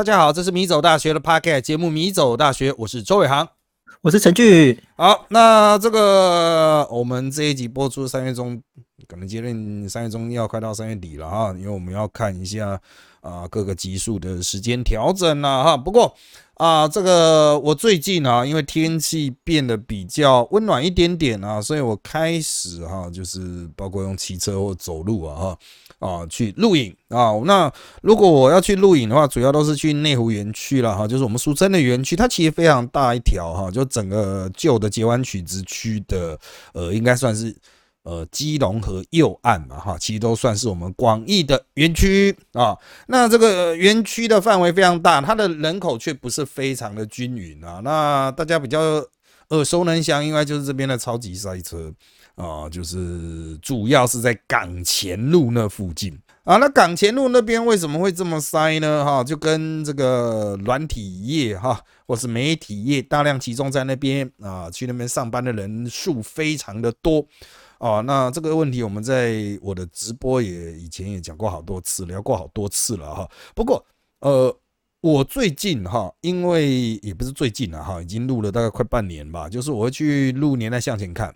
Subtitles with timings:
[0.00, 3.46] 大家好，这是米走大学的 Podcast 节目《米走大学》，我是周伟航，
[4.00, 4.80] 我是陈俊。
[4.96, 8.62] 好，那这个我们这一集播出三月中，
[9.10, 12.80] 可能接近三月中要快到三月底了哈，因为我们要看一下
[13.20, 15.76] 啊各个级数的时间调整了哈。
[15.76, 16.14] 不过
[16.54, 25.58] 啊，这个我最近啊，因为天气变得比较温暖一点点啊，所以我开始哈，就是包括用骑车或走路啊哈。
[26.00, 27.38] 啊，去录影啊！
[27.44, 27.70] 那
[28.00, 36.38] 如果我要去录影的话，主要都是去内湖园区了哈，就是我们俗称的园区，它其实非常大一条哈，就整个旧的捷湾曲直区的，
[36.72, 37.54] 呃，应该算是
[38.02, 42.76] 呃基隆河右岸嘛哈，其实都算是我们广义的园区啊。
[43.06, 47.80] 那这个园区的范围非常大，它的人口却不是非常的均匀啊。
[47.84, 48.80] 那大家比较
[49.50, 51.92] 耳熟能详，应该就是这边的超级塞车。
[52.36, 56.56] 啊，就是主要是在港前路那附近啊。
[56.56, 59.04] 那港前路那边为什么会这么塞呢？
[59.04, 67.26] 哈，就跟这个软体业哈，或是媒体业大量集中在那边啊，去那边上班的人数非常的多
[67.80, 68.00] 啊。
[68.02, 73.28] 那这个问题我们在我的直播也以前也讲过好多次，聊过好多次了哈。
[73.52, 73.84] 不过
[74.20, 74.56] 呃，
[75.00, 81.34] 我最近哈，因为也不是最近了哈，已经录了大概快半年吧，就是我会去录年代向前看。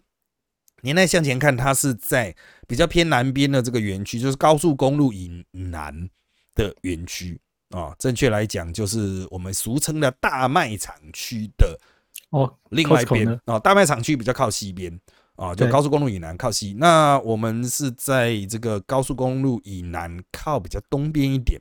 [0.82, 2.36] 年代向前看，它是在
[2.68, 6.10] 比较偏南边的这个园区，就是高速公路以南
[6.54, 7.96] 的园区啊。
[7.98, 11.80] 正确来讲，就是我们俗称的大卖场区的
[12.28, 13.58] 哦，另外一边哦。
[13.58, 15.00] 大卖场区比较靠西边
[15.36, 16.74] 啊，就高速公路以南靠西。
[16.78, 21.60] 那我们是在这个高速公路以南靠比较东边一点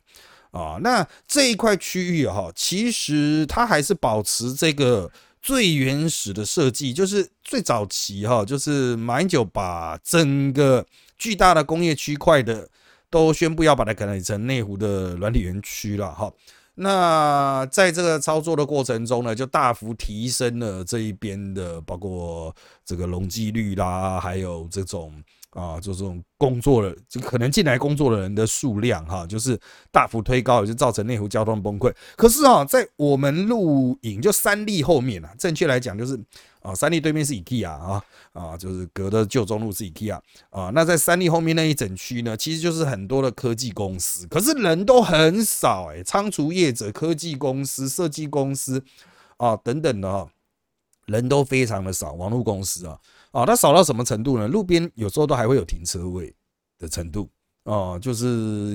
[0.52, 0.78] 啊。
[0.82, 5.12] 那这一块区域哈，其实它还是保持这个。
[5.46, 10.86] 最原始的设计就是最早期哈，就是马英九把整个
[11.18, 12.70] 巨大的工业区块的
[13.10, 16.32] 都宣布要把它改成内湖的软体园区了哈。
[16.76, 25.14] 那在这个操作的过程中呢，就大幅提升了这一边的包括这个容积率啦，还有这种。
[25.56, 29.56] 啊，就这种工作的，就可能进来工作的人的数量，哈，就是
[29.92, 31.94] 大幅推高，也就造成内湖交通崩溃。
[32.16, 36.20] 可是啊，在我们录影就三例后面啊，正确来讲就是
[36.64, 40.20] 啊，三立对面是 IKEA 啊，啊，就是隔的旧中路是 IKEA
[40.50, 40.72] 啊。
[40.74, 48.84] 那在三立后面那一整区呢，其实就是很多的科技公司，可是人都很少哎，仓储业者、科技公司、设计公司
[49.38, 50.30] 啊等等的哈，
[51.06, 52.98] 人都非常的少，网络公司啊。
[53.32, 54.48] 啊，它少到什么程度呢？
[54.48, 56.34] 路边有时候都还会有停车位
[56.78, 57.28] 的程度
[57.64, 58.26] 哦，就是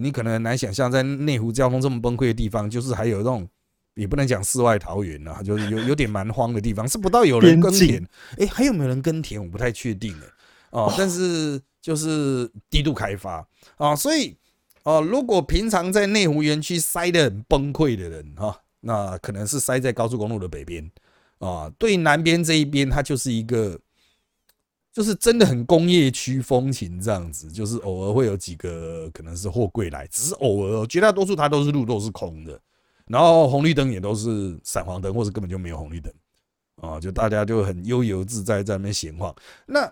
[0.00, 3.48] 你可能很难想象，在内湖交通这么崩溃的地方，就是还有那种
[3.98, 8.02] 也不能讲世外桃源啊，就是有有点蛮荒的地方，是不到有人耕田。
[8.38, 9.42] 哎，还有没有人耕田？
[9.42, 10.26] 我不太确定哎。
[10.70, 14.36] 哦，但是就是低度开发啊，所以
[14.84, 20.90] 哦，如果平常在内湖园区塞得很崩溃的人哈，那可能是塞在高速公路的北边
[21.38, 23.78] 啊，对南边这一边，它就是一个。
[24.90, 32.60] 就是真的很工业区风情这样子，就是偶尔会有几个可能是货柜来，只是偶尔，绝大多数它都是路都是空的，
[33.08, 36.12] 然后红绿灯也都是闪黄灯，或者根本就没有红绿灯
[36.76, 39.34] 啊，就大家就很悠游自在在那边闲晃。
[39.66, 39.90] 那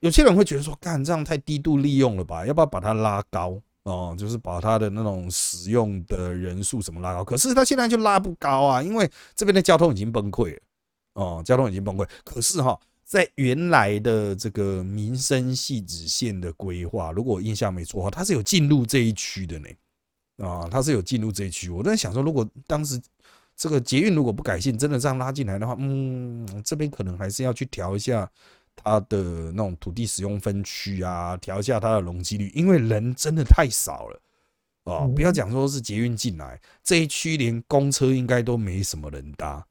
[0.00, 2.46] 有些人会觉得说，干这样太低度利用了吧？
[2.46, 4.14] 要不要把它拉高哦？
[4.18, 7.24] 就是把它的那种使用的人数什么拉高？
[7.24, 10.60] 可是它现在就拉不高啊，因为这边的交通已经崩溃了
[11.14, 12.08] 哦，交通已经崩溃。
[12.24, 12.78] 可是哈。
[13.04, 19.68] 在原来的这个民生系子线的规划，如果我印象没错的话，它是有进入这一区的呢。
[20.38, 21.68] 啊，它是有进入这一区。
[21.70, 23.00] 我在想说，如果当时
[23.56, 28.28] 这个捷运如果不改线，真的这样拉进来的话，嗯，这边可能还是要去调一下
[28.74, 34.20] 它的那种土地使用分区啊，调一下它的容积率，因为人真的太少了
[34.84, 35.06] 啊。
[35.14, 39.64] 不要讲说是捷运进来这一区，连公车应该都没什么人搭。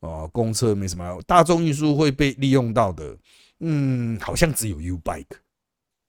[0.00, 3.16] 哦，公车没什么，大众运输会被利用到的，
[3.60, 5.24] 嗯，好像只有 U bike，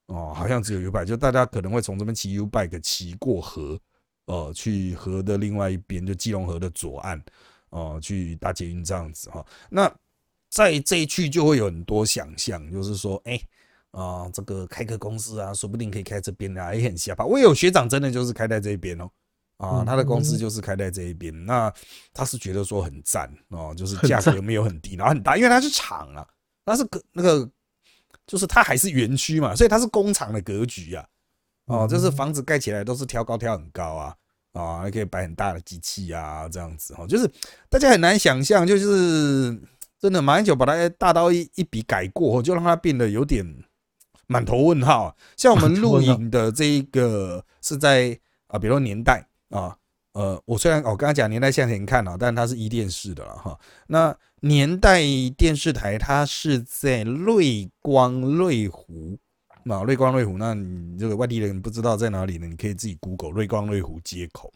[0.07, 3.79] 哦，好像只有 U bike，就大家可能会从这边骑 U bike 骑过河，
[4.25, 7.21] 呃，去河的另外一边，就基隆河的左岸，
[7.69, 9.45] 哦，去搭捷运这样子哈。
[9.69, 9.89] 那
[10.49, 13.39] 在这一区就会有很多想象，就是说，哎，
[13.91, 17.25] 啊，这个开个公司啊，说不定可以开这边啊，也很吓怕。
[17.25, 19.09] 我有学长真的就是开在这边哦。
[19.57, 21.73] 啊，他的公司就是开在这一边，那
[22.13, 26.23] 他是觉得说很赞哦，就是价格没有很低，然后很大，因为它是厂啊，
[26.63, 27.49] 它是个那个，
[28.27, 31.03] 就是它还是园区嘛，所以它是工厂的格局啊，
[31.65, 34.15] 哦，就是房子盖起来都是挑高挑很高啊，
[34.53, 37.25] 啊，还可以摆很大的机器啊，这样子哦，就是
[37.69, 39.59] 大家很难想象，就是
[39.99, 43.43] 真的马英九把它大刀一一笔改过，就让它变得有点
[44.27, 45.15] 满头问号。
[45.35, 49.25] 像我们录影的这一个是在啊，比如说年代。
[49.49, 49.77] 啊
[50.17, 53.59] 呃，我虽然我刚刚讲年代向前看啊，但它是一电视的了哈。
[53.85, 54.99] 那年代
[55.37, 59.15] 电视台它是在瑞光瑞湖，
[59.65, 62.47] 啊，瑞光瑞湖，那你这个外地人不知道在哪里呢？
[62.47, 64.51] 你可以自己 Google 瑞光瑞湖街口。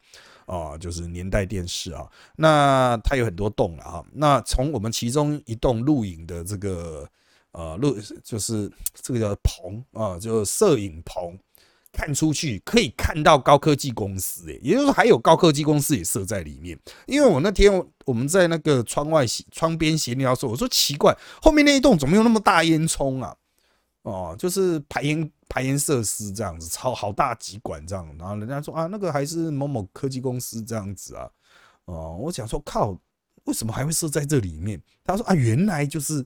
[0.47, 2.05] 啊，就是年代电视啊，
[2.35, 4.03] 那它有很多栋了哈。
[4.11, 7.07] 那从我们其中一栋录影的这个
[7.51, 11.37] 呃录，就是这个叫棚啊，就摄影棚，
[11.91, 16.77] 看出去可以看到高科技公司，诶，也就是说还有高科技公司也设在里面。
[17.05, 17.71] 因为我那天
[18.05, 23.35] 我们在那个窗外窗边闲聊说，我说奇怪，后面那一栋怎么有那么大烟囱啊？
[24.03, 31.29] 哦，就是排烟排烟设施这样子，超好大几管这样，然后人家说啊，那个还是某某科技公司这样子啊，
[31.85, 32.97] 哦，我想说靠，
[33.43, 34.81] 为什么还会设在这里面？
[35.03, 36.25] 他说啊，原来就是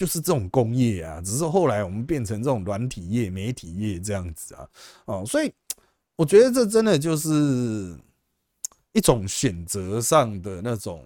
[0.00, 4.66] 就是这种工业啊，只是后来我们变成这种软体业、媒体业这样子啊，
[5.04, 5.52] 哦，所以
[6.16, 7.94] 我觉得这真的就是
[8.92, 11.04] 一种选择上的那种。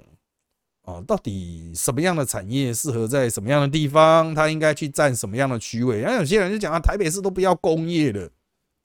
[0.87, 4.32] 哦，到底什么样的产业适合在什么样的地方？
[4.35, 5.99] 它应该去占什么样的区位？
[5.99, 8.31] 然后有些人就讲啊，台北市都不要工业了，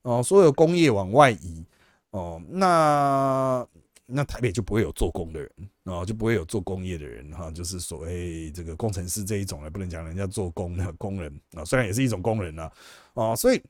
[0.03, 1.65] 哦，所有工业往外移，
[2.11, 3.67] 哦，那
[4.09, 5.51] 那台北就不会有做工的人，
[5.83, 12.71] 哦，就不会有做工业的人哈，就是所谓这个工程师这一种了，不能讲人家做工的工人啊，虽然也是一种工人呐，
[13.13, 13.61] 啊，所以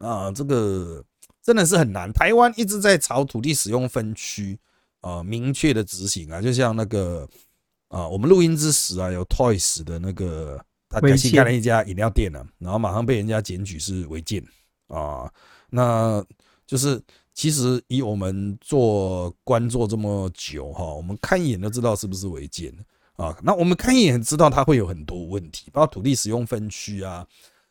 [0.00, 1.04] 啊，这个
[1.42, 2.12] 真的是很难。
[2.12, 4.58] 台湾一直在朝土地使用分区。
[5.02, 7.28] 啊，明确的执行啊，就像那个
[7.88, 14.40] 啊，我们录音之时啊，有 Toys 的那个，他改新开了一家饮料店啊，然后马上被人家检举是违建
[14.86, 15.28] 啊。
[15.70, 16.24] 那
[16.64, 17.02] 就是
[17.34, 22.72] 其实以我们做官做这么久哈，我们看一眼就知道是不是违建
[23.16, 23.36] 啊。
[23.42, 27.26] 那我们看一眼知道它会有很多问题，包括土地使用分区啊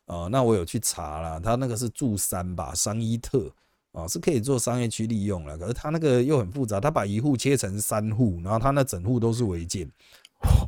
[0.06, 0.28] 啊。
[0.32, 3.52] 那我有去查了，它那个是住三吧，商一特。
[3.94, 9.86] 啊，是可以做商业区利用了，可是它那个又很复杂，它把一户切成三户，然后它那整户都是违建，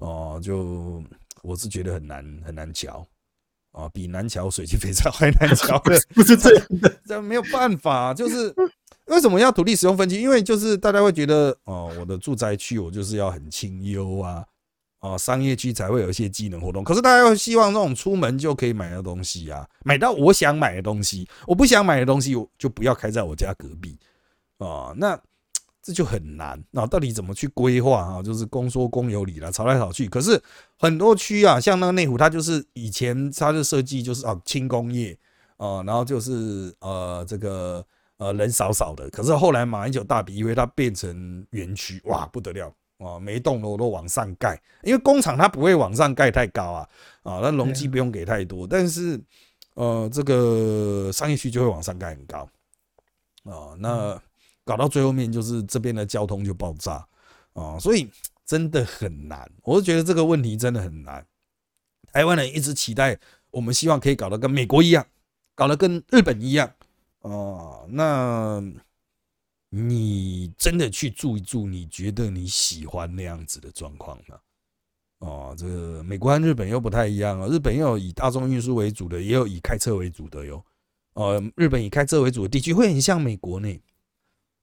[0.01, 1.01] 哦，就
[1.41, 3.07] 我是觉得很难很难瞧，
[3.71, 8.53] 啊，比南桥水晶肥皂还难瞧的，不是这样的，这没有办法，就是
[9.05, 10.21] 为什么要土地使用分区？
[10.21, 14.45] 因为就是大家会觉得，哦，我的住宅区我就是要很清幽啊。
[14.99, 23.97] 哦，商业区才会有一些机能活动，可是大家又希望这种出门就可以买的东西啊，买到我想买的东西，我不想买的东西，我就不要开在我家隔壁
[24.59, 25.19] 啊，那
[25.81, 26.57] 这就很难。
[26.71, 28.23] 那到底怎么去规划啊？
[28.23, 30.07] 就是公说公有理了，吵来吵去。
[30.07, 30.41] 可是
[30.79, 35.19] 很多区啊，像那个内湖，它就是以前它的设计就是啊轻工业
[35.57, 37.85] 啊，然后就是呃这个
[38.17, 42.73] 呃人少少的，可是后来马英九大笔，因为它变成园区，哇不得了。
[42.99, 46.89] 啊，每一栋楼都往上盖，因为工厂它不会往上盖太高啊，
[47.23, 49.19] 啊，那容积不用给太多，但是
[49.73, 52.47] 呃，这个商业区就会往上盖很高，
[53.43, 54.21] 啊，那
[54.63, 57.05] 搞到最后面就是这边的交通就爆炸。
[57.53, 58.09] 啊，所以
[58.45, 61.23] 真的很难，我是觉得这个问题真的很难。
[62.11, 63.19] 台湾人一直期待，
[63.51, 65.05] 我们希望可以搞得跟美国一样，
[65.53, 66.73] 搞得跟日本一样，
[67.23, 68.63] 哦，那。
[69.75, 74.37] 你真的去住一住，你觉得你喜欢那样子的状况吗？
[75.17, 77.49] 哦，这个美国和日本又不太一样哦。
[77.49, 80.63] 日本有以大众运输为主的，也有以开车为主的哟。
[81.13, 83.81] 呃，日本以开车为主的地区会很像美国呢。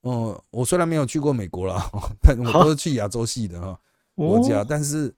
[0.02, 1.90] 哦，我虽然没有去过美国啦，
[2.22, 3.80] 但我都是去亚洲系的哈
[4.14, 5.12] 国家，但是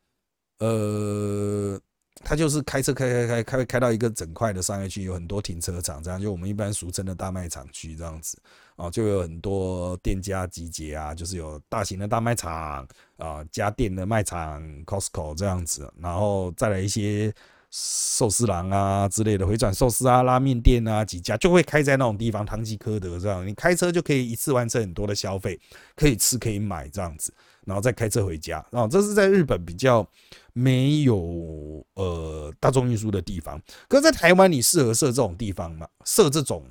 [0.57, 1.79] 呃。
[2.25, 8.39] 他就是开车开开开开开到一个整块的商业区，有很多停车场，这样就我们一般俗称的大卖场区这样子。
[8.77, 12.87] 啊，就有很多店家集结啊，就是有大型的大卖场
[13.19, 17.33] 啊，家电的卖场，Costco 这样子，然后再来一些
[17.71, 25.61] 寿司郎啊之类的回转寿司啊、拉面店啊几家就会开在那种地方，唐吉诃德这样，你开车就可以一次完成很多的消费，
[25.95, 27.33] 可以吃可以买这样子，
[27.65, 30.07] 然后再开车回家，然后这是在日本比较。
[30.55, 35.89] 没有呃大众运输的地方，可是在台湾你适合设这种地方吗？
[36.05, 36.63] 设这种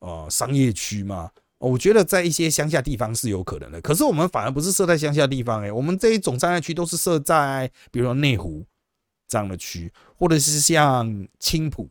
[0.00, 1.30] 呃商业区吗？
[1.56, 3.80] 我觉得在一些乡下地方是有可能的。
[3.80, 8.62] 可是我们反而不是设在乡下地方，诶，我们这一种商业区都是设在比如说内湖
[9.26, 11.88] 这样的区，或者是像青浦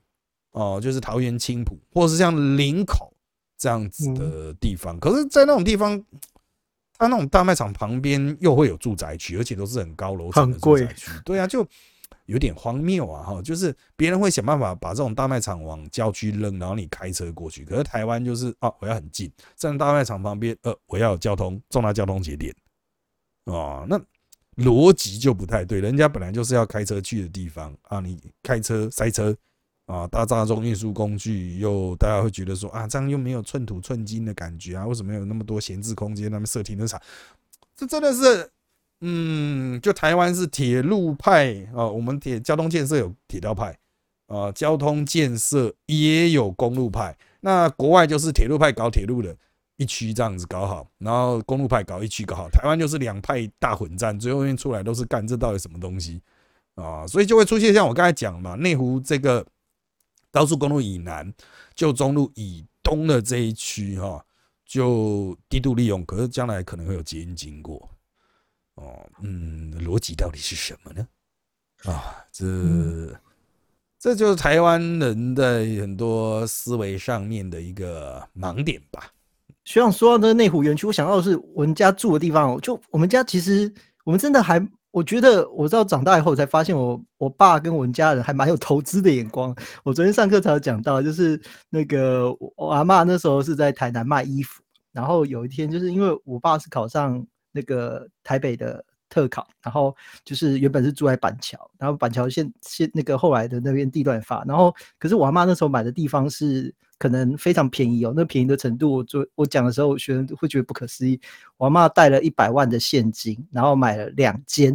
[0.52, 3.12] 哦，就是桃园青浦，或者是像林口
[3.58, 5.00] 这样子的地方。
[5.00, 6.06] 可是，在那种地方。
[6.98, 11.12] 它那种大卖场旁边又会有住宅区，而且都是很高楼层的住宅区。
[11.24, 11.68] 对啊，就
[12.26, 13.24] 有点荒谬啊！
[13.24, 17.64] 哈，就是别人会想办法把这种大卖场往郊区扔，然后你开车过去。
[17.64, 22.52] 可是台湾就是啊，我要很近，在大卖场旁边，呃，我要有交通重大交通节点
[23.46, 24.00] 啊，那
[24.56, 25.80] 逻辑就不太对。
[25.80, 29.36] 人家本来就是要开车去的地方啊，你开车塞车
[29.86, 36.32] 啊，大大众运输工具又大家会觉得说啊，这样又没有寸土寸金的感觉啊，为什么有那么多闲置空间？
[36.32, 37.00] 那么设停车场，
[37.76, 38.50] 这真的是，
[39.02, 43.78] 嗯，就台湾是铁路派啊，我们铁交通建设有铁道派
[44.26, 47.16] 啊，交通建设也有公路派。
[47.42, 49.38] 那国外就是铁路派搞铁路的
[49.78, 56.20] 一区这样子搞好，然后公路派搞一区搞好，台湾就是两派大混战，最后面出来都是干这到底什么东西
[56.74, 57.06] 啊？
[57.06, 59.46] 所以就会出现像我刚才讲嘛，内湖这个。
[60.36, 61.34] 高速公路以南，
[61.74, 64.22] 就中路以东的这一区哈，
[64.66, 67.90] 就低度利用，可是将来可能会有捷运经过，
[68.74, 71.08] 哦，嗯，逻辑到底是什么呢？
[71.86, 73.18] 啊，这
[73.98, 79.10] 这就是台湾人的很多思维上面的一个盲点吧。
[79.64, 83.74] 学长说到那个内湖园区，我想到的是我们家住的地方，就我们家其实
[84.04, 84.60] 我们真的还。
[84.96, 89.54] 我觉得我到长大以后才发现，我我爸跟我们家人还蛮有投资的眼光。
[89.84, 91.38] 我昨天上课才有讲到，就是
[91.70, 97.22] 那个我阿妈那时候是在台南卖衣服，然后有一天就是因为我爸是考上
[97.52, 106.74] 那个台北的特考，然后就是原本是住在板桥，然后板桥现现那个后来的那边地段发，然后可是我阿妈那时候买的地方是。
[106.98, 111.20] 可能非常便宜哦，那便宜的程度，就我讲的时候，学生会觉得不可思议。
[111.58, 114.74] 我阿妈带了一百万的现金，然后买了两间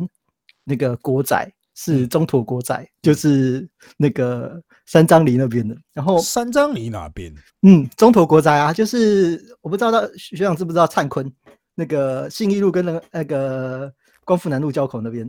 [0.62, 5.75] 那个国宅，是中土国宅，就是那个三张犁那边的。
[5.94, 7.34] 然后三张犁哪边？
[7.62, 11.32] 嗯，中投国宅啊，就是我不知道学长知不知道灿坤
[11.75, 13.94] 那个信义路跟那个那个
[14.30, 15.28] 光复南路交口那边。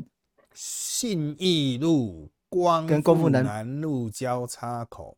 [0.54, 5.18] 信义路光跟光复南路交叉口。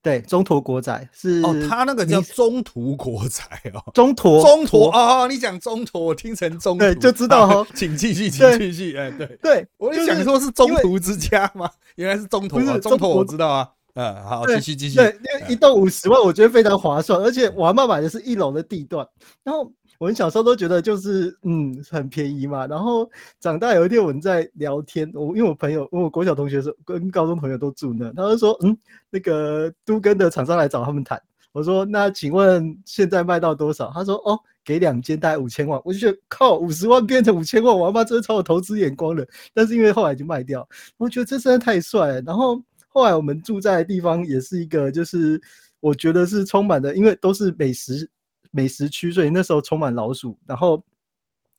[0.00, 9.26] 对，中途国仔是哦，他那个叫中途国仔哦，中途中途哦，你讲中途，我听成中途就知道哦， 请继续，请继续，哎，对。
[9.42, 11.70] 对，我就想说是中途之家吗？
[11.96, 15.14] 原来是中途啊，中途我知道啊，嗯，好，继续继续，对，
[15.50, 19.06] 一栋五十万，我觉得非常划算，而且我阿妈买的是一楼的地段，
[19.44, 19.70] 然后。
[20.00, 23.06] 我们小时候都觉得就是嗯很便宜嘛，然后
[23.38, 28.74] 长大有一天我们在聊天，我因为我朋友，我国小同学是跟高中朋友都住那，他就说嗯
[29.10, 31.20] 那个都跟的厂商来找他们谈，
[31.52, 33.90] 我说那请问现在卖到多少？
[33.92, 39.28] 他说哦给两间大概五千万，我就觉得靠五十万变成五千万，我妈真的超有投资眼光的。
[39.52, 40.66] 但是因为后来就卖掉，
[40.96, 42.22] 我觉得这真的太帅了。
[42.22, 45.38] 然后后来我们住在的地方也是一个，就是
[45.80, 48.08] 我觉得是充满的，因为都是美食。
[48.50, 50.38] 美食区，所以那时候充满老鼠。
[50.46, 50.82] 然后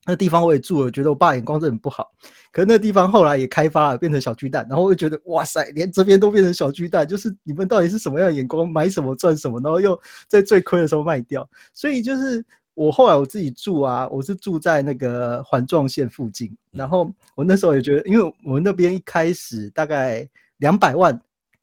[0.05, 2.12] 那地方我也住了，觉得我爸眼光真的很不好。
[2.51, 4.65] 可是那地方后来也开发了，变成小巨蛋。
[4.69, 8.67] 然后我就觉得，哇塞，连这边都变成小巨蛋，就是你们到底是什么样的眼光？
[8.67, 11.48] 买什么赚什么，然后又在最亏的时候卖掉。
[11.74, 12.43] 所以就是
[12.74, 16.55] 我后来我自己住啊，我是住在那个环状线附近。
[16.71, 21.19] 然后我那时候也觉得，因为我们那边一开始大概两百万。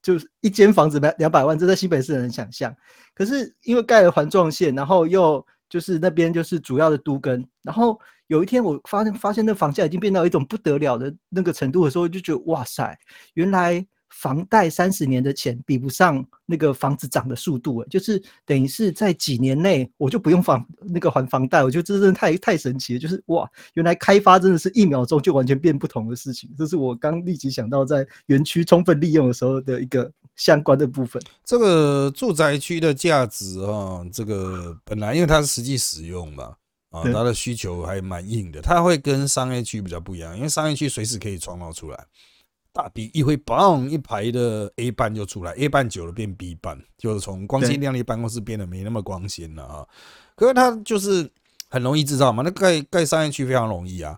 [0.08, 2.74] 就是一间房子两两百万，这在西北是能想象。
[3.14, 12.98] 可是因为盖了环状线，然后又就是那边就是主要的都根，然后有一天我发现发现那房价已经变到一种不得了的那个程度的时候，就觉得哇塞，
[13.34, 13.86] 原来。
[14.10, 22.98] 房贷三十年的钱比不上那个房子涨的速度，就是等于是在几年内我就不用房那个还房贷，我觉得这真的太太神奇了。
[22.98, 31.22] 就是哇，原来开发真的是一秒钟就完全变不同的事情，这是我刚立即想到在园区充分利用的时候的一个相关的部分。
[31.44, 36.54] 这个住宅区的价值啊，这个本来因为它是实际使用嘛，
[36.90, 42.06] 啊，它的需求还蛮硬的，它会跟商业区比较不一样，因为商业区随时可以创造出来。
[42.72, 49.87] 大笔一挥，嘣，一排的 A 班就出来，A 班久了变 B 班，就是从光鲜亮丽办公室变得没那么光鲜了啊。
[50.37, 51.28] 可是它就是
[51.68, 54.16] 很容易制造嘛，那盖盖商业区非常容易啊，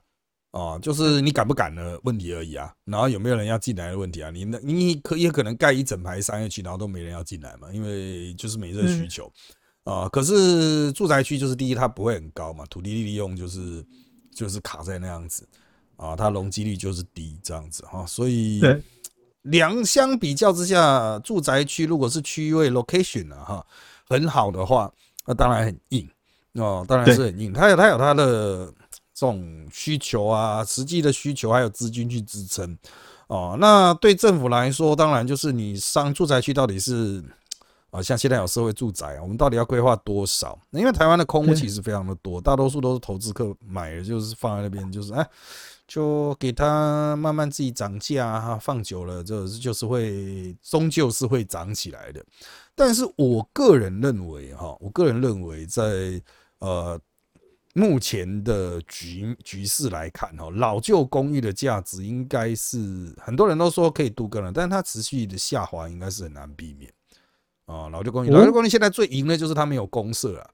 [0.51, 2.75] 啊，就是你敢不敢的问题而已啊。
[2.85, 4.31] 然后有没有人要进来的问题啊？
[4.31, 9.33] 你那你可也可能盖一整排商业区，然后都没人要进来嘛，因为就是没这需求
[9.85, 10.07] 啊。
[10.11, 13.83] 可是住宅区就是第一，它不会很高嘛，土地利用就是
[14.35, 15.49] 就是卡在那样子。
[16.01, 18.63] 啊，它容积率就是低，这样子哈，所以
[19.43, 23.67] 两相比较之下，住宅区如果是区位 location 啊哈
[24.09, 24.91] 很好的话，
[25.27, 26.09] 那当然很硬
[26.55, 27.53] 哦，当然是很硬。
[27.53, 28.67] 它有它有它的
[29.13, 32.79] 这种需求啊，实际的需求还有资金去支撑
[33.27, 33.59] 哦。
[33.61, 37.23] 那对政府来说，当然就是你上住宅区到底是
[37.91, 40.59] 啊，像现在有社会住宅，我们到底要规划多少？
[40.71, 45.27] 因为台湾的空屋其实非常的多，大多数都是投资客买的，就是放在那边，就是哎。
[45.91, 52.25] 就给它慢慢自己涨价哈，放久了这就是会终究是会涨起来的。
[52.77, 56.23] 但是我个人认为哈，我个人认为在
[56.61, 56.97] 呃
[57.75, 66.89] 目前的局局势来看，哈，老旧公寓的价值应该是很多人都说可以度更了，但是它持续的下滑应该是很难避免
[67.67, 67.89] 啊。
[67.89, 70.51] 老旧公寓，老旧公寓现在最赢的就是它没有公社了，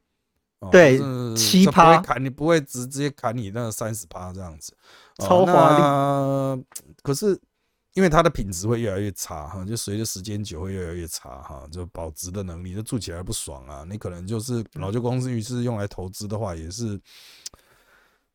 [0.71, 0.99] 对，
[1.35, 4.75] 七趴砍你不会直直接砍你那三十趴这样子，
[5.19, 6.65] 超华丽。
[7.03, 7.41] 可是。
[7.97, 13.87] 因为它的品质会越来越差哈，就随着时间久会越来越差哈，就保值的能力，就住起来不爽啊。
[13.89, 17.01] 你可能就是老旧公寓是用来投资的话，也是，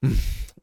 [0.01, 0.10] 嗯，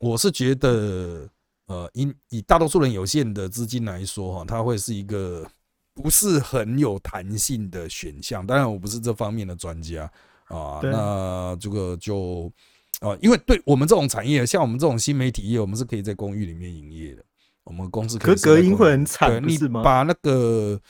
[0.00, 1.30] 我是觉得，
[1.66, 5.48] 呃，以以大多数人有限的资金来说哈，它会是一个
[5.94, 8.44] 不是很有弹性的选项。
[8.44, 10.12] 当然，我不是这方面的专家
[10.48, 10.80] 啊。
[10.82, 12.52] 那这个就，
[13.00, 17.24] 啊，因为对我们这种产业，像我们这种新媒体业，我们是可以在公寓里面营业的。
[17.64, 20.80] 我们公司可隔音会很惨，你把那个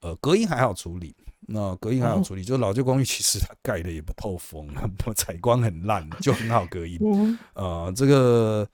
[0.00, 1.12] 呃隔音还好处理，
[1.48, 6.96] 那隔音还好处理，就是老旧公寓其实它盖的也不透风，不采光很烂，就很好隔音。
[7.54, 8.64] 呃，这个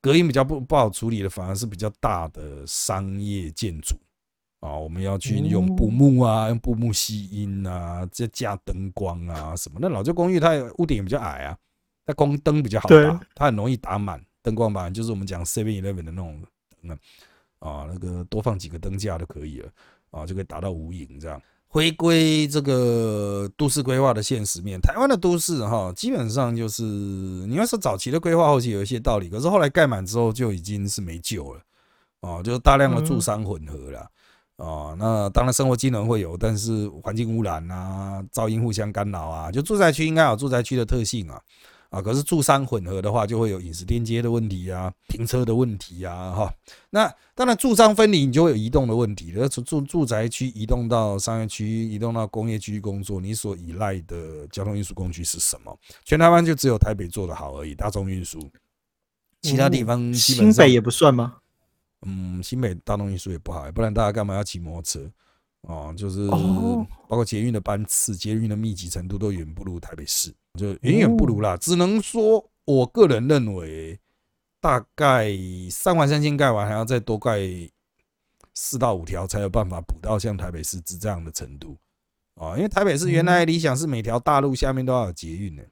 [0.00, 3.94] 隔音比较不不好处理的，反而是比较大的商业建筑
[4.60, 9.78] 啊，我们要去用布幕啊，用布幕吸音啊，再加灯光啊什么。
[9.80, 11.58] 那老旧公寓它屋顶比较矮啊，
[12.06, 16.42] 它光灯比较好打，它很容易打满灯光板，就是我们讲 Seven Eleven 的那种。
[16.82, 16.96] 那
[17.58, 19.68] 啊，那个多放几个灯架就可以了
[20.10, 21.38] 啊，就可以达到无影这样。
[21.66, 31.60] 回归这个都市规划的现实面，台湾的都市哈，基本上就是你要说早期的规划，后期有一些道理，可是后来盖满之后就已经是没救了
[32.20, 34.10] 啊，就是大量的住商混合了
[34.60, 34.94] 哦。
[34.98, 41.40] 那当然生活机能会有，但是环境污染啊、噪音互相干扰啊，就住宅区应该有住宅区的特性啊。
[41.90, 46.54] 啊，可是住商混合的话，就会有饮食连接的问题啊，停车的问题啊，哈。
[46.90, 49.48] 那当然住商分离，你就会有移动的问题了。
[49.48, 55.76] 住住住宅区移动到商业区，移动到工业区工作，你所依赖的交通运输工具是什么？
[56.04, 58.38] 全台湾就只有台北做得好而已，大众运输。
[59.42, 61.38] 其他地方新北也不算吗？
[62.06, 65.10] 嗯，新北大众运输也不好，不然大家干嘛要骑摩托车？
[65.62, 71.54] 哦，就是包括捷运的班次、捷运的密集程度都远不如台北市，就远远不如啦。
[71.58, 74.00] 只能说，我个人认为，
[74.58, 75.30] 大概
[75.70, 77.40] 三环三线盖完，还要再多盖
[78.54, 81.76] 四到五条，才有办法补到像台北市这样的程度
[82.36, 82.56] 啊。
[82.56, 85.62] 因为台北市原来理想是每条大路下面都要有捷运的。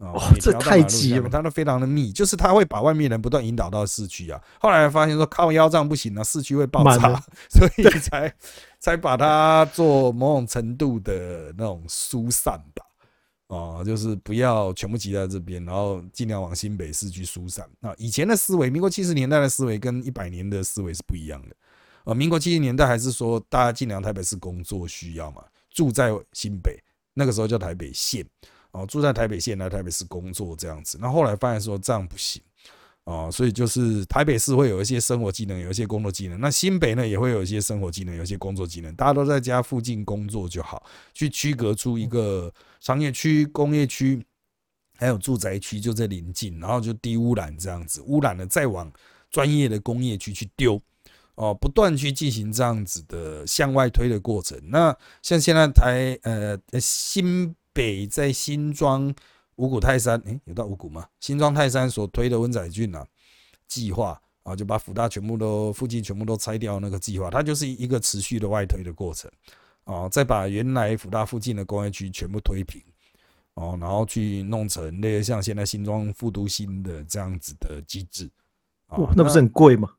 [0.00, 4.40] 哦，这太急了，它都非常的密，就是它会把外面人不断引导到市区啊。
[4.58, 8.34] 后来发现说靠腰这样不行啊，市区会爆炸，所以才
[8.78, 12.82] 才把它做某种程度的那种疏散吧。
[13.48, 17.68] 哦，就是不要全部挤在这边，然后尽量往新北市区疏散。
[17.80, 21.54] 那以前的思维，民国七十年代的思维跟一百年的思维是不一样的。
[22.04, 26.82] 呃，民国七十年代还是说大家尽量台北市工作需要嘛，住在新北，
[27.12, 28.24] 那个时候叫台北县。
[28.72, 32.40] 哦，住在台北县来台北市工作这样子，那后来发现说这样不行，
[33.02, 44.24] 哦，所以就是台北市会有一些生活技能，有一些工作技能，那新北呢也会有一些生活技能，有一些工作技能，大家都在家附近工作就好，去区隔出一个商业区、工业区，
[44.96, 48.88] 还有住宅区就在临近，然后就低污染这样子，污染了再往
[49.32, 50.80] 专业的工业区去丢，
[51.34, 54.56] 哦，不断去进行这样子的向外推的过程。
[54.68, 57.52] 那像现在台呃新。
[57.72, 59.14] 北在新庄
[59.56, 61.06] 五谷泰山，诶，有到五谷吗？
[61.20, 63.06] 新庄泰山所推的温仔郡啊
[63.68, 69.30] 计划啊，就把福大全部都附近全部都拆掉那个计划，它就是一个持续的外推的过程
[69.84, 72.82] 啊，再把原来福大附近的工业区全部推平
[73.54, 78.30] 哦，然后去弄成类似像现在新庄复都新的这样子的机制
[78.86, 79.90] 啊，那不是很贵吗？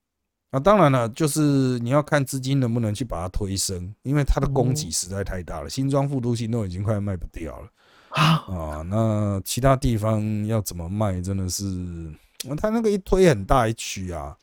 [0.53, 5.69] 那当然了，就是你要看资金能不能去把它推升，因为它的供给实在太大了。
[5.69, 7.69] 新庄、复都、新都已经快卖不掉了
[8.09, 8.81] 啊！
[8.81, 11.63] 那其他地方要怎么卖，真的是，
[12.57, 14.35] 它那个一推很大一区啊。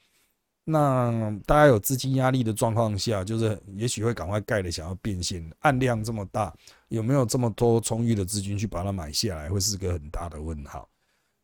[0.64, 6.54] 那大家有资金压力的状况下，就是也许会赶快盖的，想要变现，按量这么大，
[6.88, 10.88] 有没有这么多充裕的资金去把它买下来，会是个很大的问号。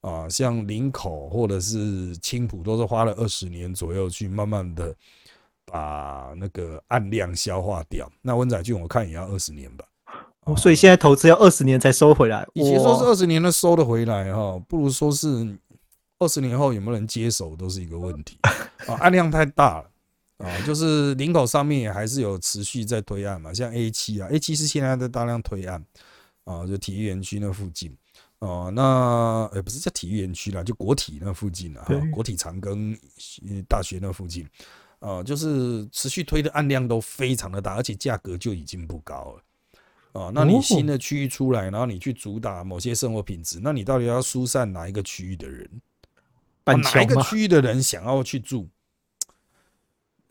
[0.04, 4.94] 啊，像林口或者是青浦，都是花了二十年左右去慢慢的
[5.64, 8.06] 把那个案量消化掉。
[8.20, 9.86] 那温仔俊我看也要二十年吧。
[10.40, 12.46] 哦，所以现在投资要二十年才收回来。
[12.52, 15.56] 与其说是二十年的收得回来哈，不如说是
[16.18, 18.38] 二十年后有没有人接手都是一个问题。
[18.86, 19.90] 啊，案量太大了
[20.46, 25.82] 啊，就是林口上面也还是有持续在推案嘛，像 A 七啊，A 七是现在在大量推案
[26.44, 27.96] 啊，就体育园区那附近。
[28.44, 32.94] 哦，那呃不是叫体育园区啦，就国体那附近啊，国体长庚
[33.66, 34.46] 大学那附近，
[34.98, 39.42] 呃，就是持续推的案量都非常的大，而且价格就已经不高了。
[40.20, 45.68] 啊，那你新的区域出来，然后你去主打某些生活品质，那你到底要疏散哪一个区域的人？
[46.66, 48.68] 哪一个区域的人想要去住？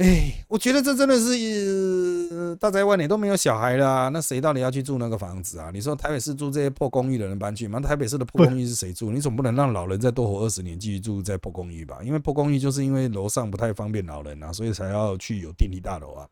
[0.03, 5.71] 哎，我觉得这真的是大宅万年都没有小孩了，那谁到底要去住那个房子啊？
[5.73, 7.79] 你说台北市住这些破公寓的人搬去吗？
[7.79, 9.09] 台北市的破公寓是谁住？
[9.09, 11.99] 你总不能让老人再多活二十年继续住在破公寓吧？
[12.03, 16.27] 因为破公寓就是因为楼上不太方便老人啊，所以才要去有电梯大楼啊。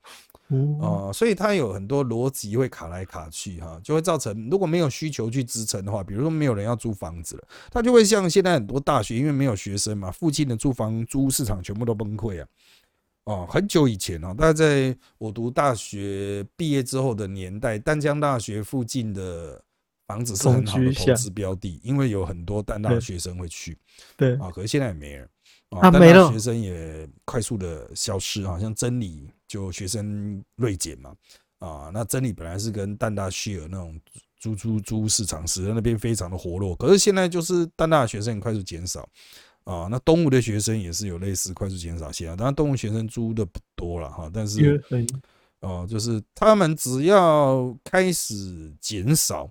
[0.81, 12.45] 哦，所以它有很多逻辑会卡来卡去哈，就会造成如果没有需求去支撑的话，比如说没有人要租房子了，它就会像现在很多大学，因为没有学生嘛，附近的住房租市场全部都崩溃啊。
[13.25, 19.63] 哦，很久以前哦，大概在我读大学毕业之后的年代，淡江大学附近的
[20.07, 23.77] 房子是很好的投资标的，因为有很多淡大的学生会去。
[24.17, 25.29] 对啊，可是现在也没人。
[25.69, 31.15] 啊，没了，学生也快速的消失，好像真理就学生锐减嘛。
[31.59, 33.97] 啊，那真理本来是跟淡大 share 那种
[34.37, 36.75] 租租租市场，使得那边非常的活络。
[36.75, 39.07] 可是现在就是淡大的学生也快速减少。
[39.63, 44.83] 啊，那东吴的学生也是有类似快速减少现象，当然东吴学生租的不多了哈，但是
[45.59, 49.47] 哦，就是他们只要开始减少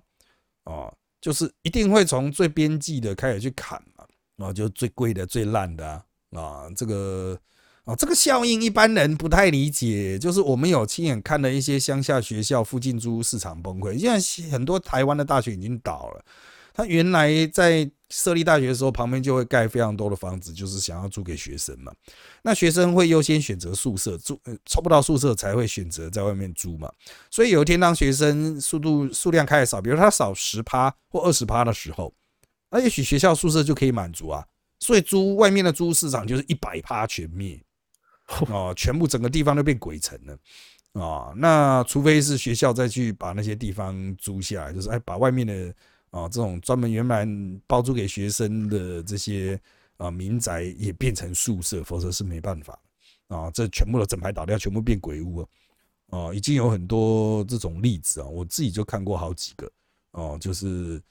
[0.65, 7.39] 啊，就是一定会从最边际的开始去砍嘛，啊，就最贵的、最烂的啊，啊，这个
[7.85, 16.25] 啊，这个效应一般人不太理解，就是我们有亲眼看了一些乡下学校附近租市场崩溃，现在很多台湾的大学已经倒了。
[16.73, 21.93] 他原来在设立大学的时候，旁边就会盖非常多的房子，就是想要租给学生嘛。
[22.43, 26.91] 那学生会优先选择宿舍住，抽不到宿舍才会选择在外面租嘛。
[27.29, 32.13] 所以有一天，当学生速度数量开始少，比如他少十趴或二十趴的时候，
[32.69, 34.45] 那也许学校宿舍就可以满足啊。
[34.79, 37.61] 所以租外面的租市场就是一百趴全灭
[38.49, 41.31] 哦，全部整个地方都变鬼城了啊。
[41.37, 45.73] 那除非是学校再去把那些地方租下来，就是哎把外面的。
[46.11, 47.27] 啊，这种专门原来
[47.65, 49.59] 包租给学生的这些
[49.97, 52.79] 啊民宅也变成宿舍，否则是没办法
[53.27, 53.49] 啊。
[53.51, 55.47] 这全部的整排倒掉，全部变鬼屋
[56.09, 56.33] 啊！
[56.33, 59.71] 已经有很多这种例子啊，我自己就看过好几个
[60.11, 61.01] 哦，就是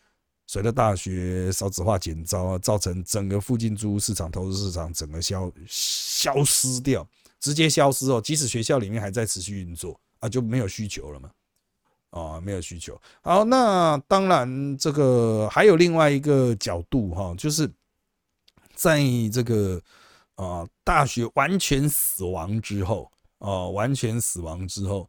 [0.47, 7.09] 随着大学少子化减招，造成整个附近租屋市场、投资市场整个消消失掉，
[7.41, 8.21] 直接消失哦。
[8.21, 11.31] 即使学校里面还在持续运作啊，就没有需求了嘛。
[12.11, 13.01] 啊，没有需求。
[13.23, 17.71] 好，那当然，这个还有另外一个角度哈，就是
[18.75, 19.01] 在
[19.33, 19.81] 这个
[20.35, 25.09] 啊大学完全死亡之后，啊完全死亡之后，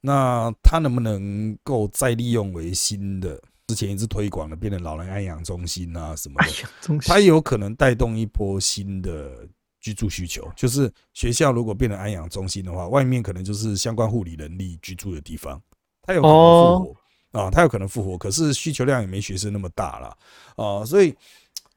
[0.00, 3.40] 那它能不能够再利用为新的？
[3.66, 9.46] 之前一直推广的，变成老人安养中心啊什么的，它有可能带动一波新的
[9.78, 10.50] 居住需求。
[10.56, 15.60] 就是学校如果变成安养中心的话，外面可能就是相关护理能力居住的地方。
[16.08, 16.96] 它有可能复活
[17.38, 20.16] 啊，它有可能复活，可是需求量也没学生那么大了
[20.56, 21.14] 啊，所以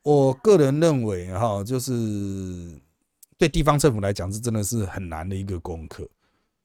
[0.04, 2.80] 我个人认为哈，就是
[3.38, 6.08] 对地方政府来讲，这真的是很难的一个功课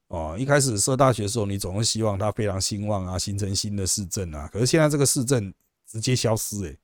[0.07, 0.37] 哦。
[0.39, 5.53] 一开始设大学的时候，你总是希望它非常兴旺啊，形成新的市镇啊，可是现在这个市镇
[5.91, 6.79] 直接消失诶，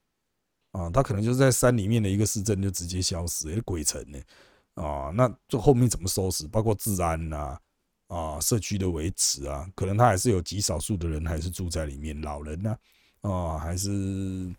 [0.73, 4.19] 啊，它可能就是在山里面的一个市镇就直接消失，诶，鬼城呢
[4.75, 6.49] 啊，那这后面怎么收拾？
[6.49, 7.37] 包括治安呐。
[7.37, 7.61] 啊，
[8.41, 12.77] 社区的维持啊，可能他还是有极少数的人还是住在里面，老人呢，
[13.23, 14.53] 啊，还是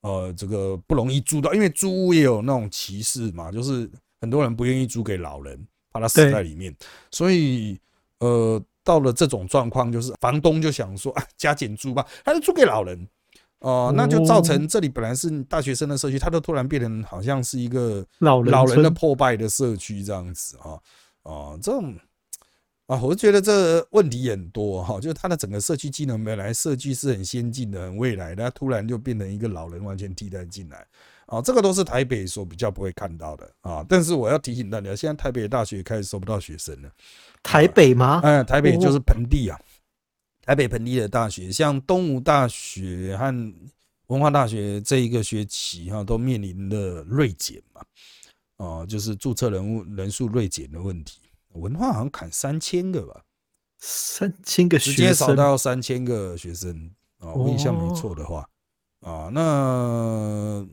[0.00, 3.90] 呃，这个不容易租到，因为租屋也有那种歧视嘛，就是
[4.20, 6.74] 很多人不愿意租给老人，怕他死在里面，
[7.10, 7.78] 所以
[8.20, 13.06] 呃，到了这种状况，就是房东就想说啊，加减租吧，还是租给老人，
[13.58, 20.80] 哦，那就造成这里本来是大学生的社区，它都突然变成好像是一个老人老人的破败的社区这样子啊，
[21.22, 21.94] 啊，这种。
[22.86, 30.86] 啊，我觉得这问题很多哈，就是它的整个社区机能本来设计是很先进的、很未来的，突然就变成一个老人完全替代进来，
[31.24, 33.82] 啊，这个都是台北所比较不会看到的啊。
[33.88, 36.90] 但是我要提醒大家，现在台北大学开始收不到学生了。
[37.42, 38.20] 台北吗？
[38.22, 39.58] 嗯，台北就是盆地啊，
[40.42, 43.54] 台北盆地的大学，像东吴大学和
[44.08, 47.80] 文化大学这一个学期哈，都面临的锐减嘛，
[48.58, 51.22] 哦，就是注册人物人数锐减的问题。
[51.54, 53.22] 文化好像砍三千个吧，
[53.78, 57.32] 三千个学生，直接少到三千个学生啊！
[57.32, 58.48] 我印象没错的话。
[59.00, 60.66] 啊，那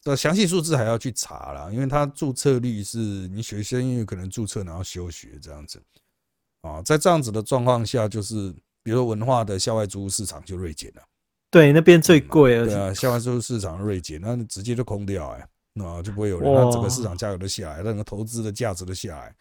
[0.00, 5.82] 这详细数字还要去查啦，因为他注册率是你学生因为可能注册然后休学这样子。
[6.62, 8.50] 啊，在这样子的状况下，就是
[8.82, 11.02] 比如说文化的校外租屋市场就锐减了，
[11.50, 19.34] 对，那边最贵，对啊，校外租屋市场锐减，那直接就空掉哎，那就不会有人，那整个市场价格都下来，那个投资的价值都下来。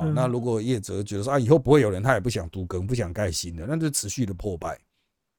[0.00, 4.78] 哦，那如果业者觉得说啊，以后不会有人，他也不想独耕，不想盖新的，那就持续的破败。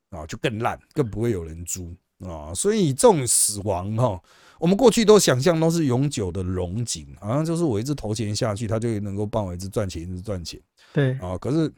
[0.09, 2.53] 啊，就更烂，更不会有人租啊。
[2.53, 4.17] 所以这种死亡哈，
[4.57, 10.57] 我们过去都想象都是永久的龙井，好像就是我一直投钱下去，它就能够帮我一直赚钱，一直赚钱。
[10.93, 11.69] 对啊，可是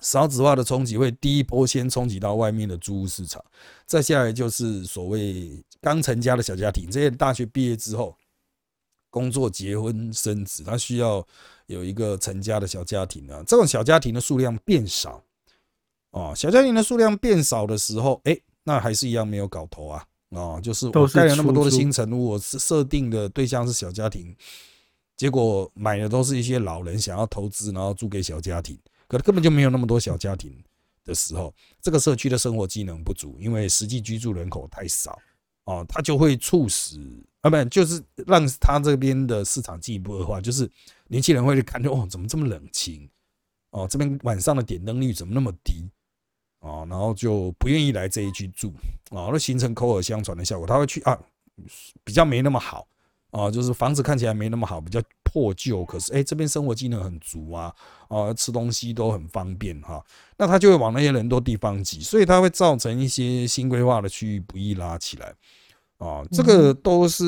[0.00, 3.44] 少子化的冲击会第一波先冲击到外面的租屋市场，
[3.84, 8.16] 再下来就是所谓刚成家的小家庭，这些大学毕业之后
[9.10, 11.22] 工作、结婚、生子，他需要
[11.66, 13.42] 有一个成家的小家庭啊。
[13.46, 15.22] 这种小家庭的数量变少
[16.10, 24.34] 哦，小家庭的数量变少的时候，哎，那还是一样没有搞头啊哦，就是我盖了那么多的新城屋，我设设定的对象是小家庭，
[25.16, 28.78] 结果买的都是一些老人想要投资，然后租给小家庭。
[29.08, 30.50] 可根本就没有那么多小家庭
[31.04, 35.18] 的时候，这个社区的生活技能不足，因为实际居住人口太少
[35.64, 36.98] 哦，它就会促使
[37.42, 40.66] 啊，不就是让它这边的市场进一步恶化，就是
[41.12, 43.06] 年轻人会去看，哦，怎么这么冷清？
[43.72, 45.90] 哦，这边晚上的点灯率怎么那么低？
[46.60, 48.72] 哦，然后就不愿意来这一区住。
[49.10, 51.18] 啊，那形成口耳相传的效果，他会去啊，
[52.02, 52.88] 比较没那么好。
[53.30, 55.02] 啊，就是房子看起来没那么好，比较。
[55.24, 57.74] 破旧，可是哎，这边生活机能很足啊，
[58.08, 60.04] 啊，吃东西都很方便哈，
[60.36, 65.34] 那他就会往那些人多地方挤，所以它会造成一些新规划的区域不易拉起来。
[65.96, 67.24] 啊，这个都是，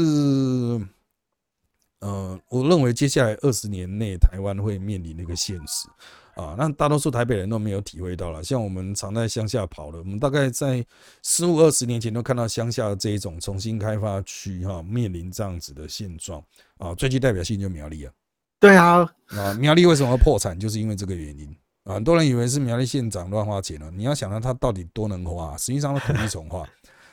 [2.05, 5.89] 呃，我认为接下来二十年内台湾会面临的一个现实。
[6.35, 8.43] 啊，那大多数台北人都没有体会到了。
[8.43, 10.85] 像我们常在乡下跑的，我们大概在
[11.23, 16.45] 十五二十年前都看到乡下这一种重新开发区哈，面临这样子的现状
[16.77, 16.95] 啊。
[16.95, 18.13] 最具代表性就苗栗啊。
[18.61, 21.95] 对啊，啊，苗栗为什么要破产，就是因为这个原因啊。
[21.95, 26.69] 很多人以为是苗栗县长乱花钱了，你要想到他到底多能花，实际上土地重划，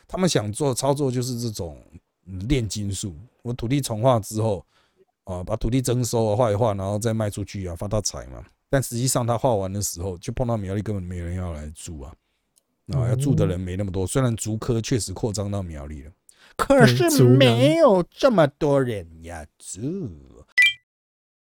[0.08, 1.80] 他们想做操作就是这种
[2.50, 3.16] 炼金术。
[3.44, 4.66] 我土地重划之后
[5.24, 8.44] 啊，把土地征收啊画一画，然后再卖出去啊，发大财嘛。
[8.70, 12.14] 但实际上，他画完的时候，就碰到苗栗根本没人要来住啊，
[12.94, 14.08] 啊，要住的人没那么多。
[14.08, 16.12] 虽然竹科确实扩张到苗栗了，
[16.56, 19.82] 可是没有这么多人呀住。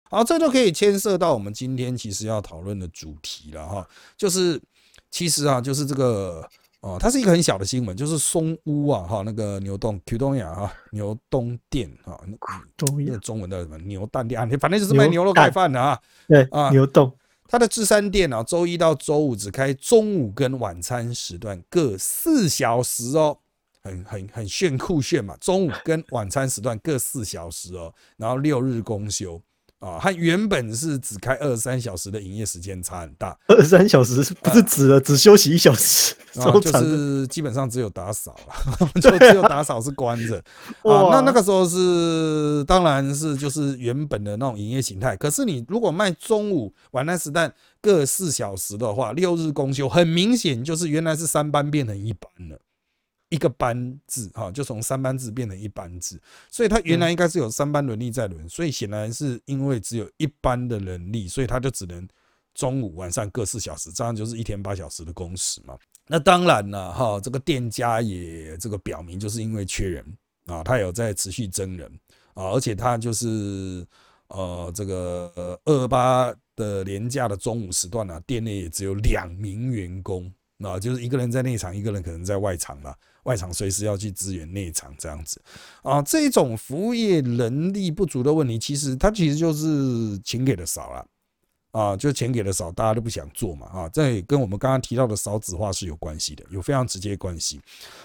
[0.10, 4.62] 好，这就可以牵涉到我们今天其实要讨论的主题了哈，就是
[5.10, 6.48] 其实啊，就是这个。
[6.84, 13.78] 哦，它是一个很小的新闻，就是松屋啊，哈，那个牛洞 Q 东亚啊，牛东店啊，那中文的什么？
[13.78, 15.98] 牛蛋店啊，反正就是卖牛肉盖饭的啊。
[16.28, 17.10] 对啊，牛洞，
[17.48, 23.38] 它的智山店啊，周一到周五只开中午跟晚餐时段各四小时哦，
[23.82, 29.42] 很很很炫酷炫嘛，中午跟晚餐时段各四小时哦，然后六日公休。
[29.84, 33.38] 啊，它原本是只开二十三小时的营业时间，差很大。
[33.48, 36.16] 二十三小时不是只了只休息一小时，
[36.62, 40.38] 就是基本上只有打扫了， 就只有打扫是关着。
[40.84, 45.18] 啊，那那个时候是，当然是就是原本的那种营业形态。
[45.18, 52.58] 可是你如果卖中午、晚餐时段各四小时的话，六日公休，很明显就是原来是三班变成一班了。
[53.34, 62.08] 一个班制哈，就从三班制变成一班制，所以他原来应该是有三班轮力在轮，所以显然是因为只有一班的人力，所以他就只能
[62.54, 65.76] 中午晚上各四小时，这样就是一天八小时的工时嘛。
[66.08, 70.06] 那当然了哈，这个店家也这个表明就是因为缺人
[70.46, 71.92] 啊，他有在持续增人
[72.36, 73.84] 啊，而且他就是
[74.28, 82.96] 呃这个二二八的廉价的中午时段呢，店内也只有两名员工啊，就是一个人在内场，一个人可能在外场了。
[83.24, 85.42] 外场随时要去支援内场这样子
[85.82, 91.06] 啊，这种服务业人力不足的问题，其实它其实就是钱给的少了
[91.72, 97.62] 啊，就钱给的少，大家都不想做嘛啊，这也跟我们刚刚提到的少子化是有关系的，有非常直接关系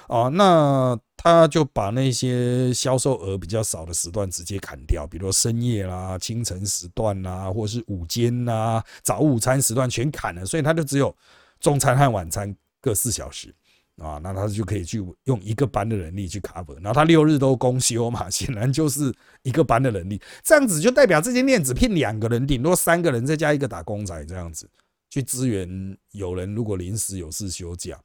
[0.07, 0.29] 啊。
[0.29, 11.13] 那他就把那些销售额比较少的时段直接砍掉，比如深夜啦、清晨时段啦，或是午间啦、早午餐时段全砍了，所以他就只有
[11.61, 13.55] 中餐和晚餐各四小时。
[13.99, 24.71] 啊，那他就可以去用一个班的人力去 cover，然后他六日都公休嘛，显然就是一个班的人力，这样子就代表这间店只聘两个人，顶多三个人再加一个打工仔这样子
[25.11, 25.99] 去支援。
[26.12, 27.99] 有人如果临时有事休假，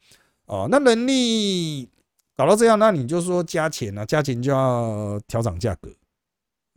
[0.47, 1.87] 哦，那人力
[2.35, 5.91] 搞到这样，那你就说加钱啊，加钱就要调涨价格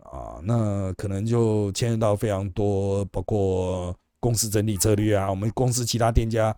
[0.05, 6.57] 啊，那可能就牵涉到非常多，包括公司整体策略啊，我们公司其他店家。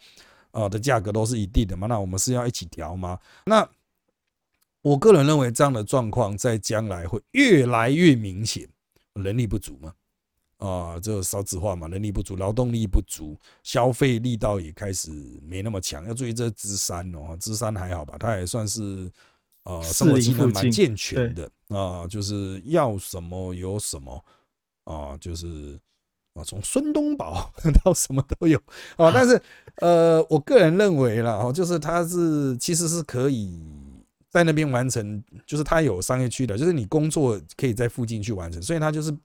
[0.50, 1.87] 啊的价格都是一定的嘛？
[1.87, 3.18] 那我们是要一起调吗？
[3.44, 3.68] 那
[4.81, 8.66] 我个人认为这样的状况在将来会越来越明显，
[9.12, 9.92] 人力不足嘛？
[10.57, 15.11] 啊，这少子化嘛，人力不足，劳动力不足，消费力道也开始
[15.42, 16.04] 没那么强。
[16.07, 18.16] 要注意这芝山哦，芝山还好吧？
[18.18, 19.12] 它也算是
[19.64, 24.24] 呃生活机能蛮健全的啊，就是要什么有什么
[24.85, 25.78] 啊，就是。
[26.38, 27.53] 啊，从孙东宝
[27.85, 28.59] 到什么都有
[28.96, 29.11] 啊。
[29.12, 29.40] 但是
[29.77, 33.61] 呃，我个人认为啦，哦，就是它是其实是可以
[34.31, 39.16] 在那边完成，就是它有商业区的，就是你工作可以在附近去完成，所以它就是